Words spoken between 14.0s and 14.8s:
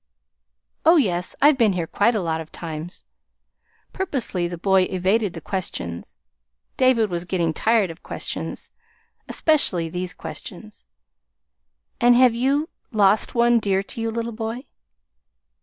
you, little boy?"